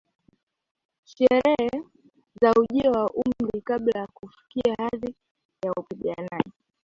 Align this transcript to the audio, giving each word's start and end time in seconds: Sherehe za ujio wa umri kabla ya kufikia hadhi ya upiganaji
Sherehe 1.03 1.71
za 2.41 2.51
ujio 2.59 2.91
wa 2.91 3.09
umri 3.13 3.61
kabla 3.61 3.99
ya 3.99 4.07
kufikia 4.07 4.75
hadhi 4.77 5.15
ya 5.65 5.71
upiganaji 5.73 6.51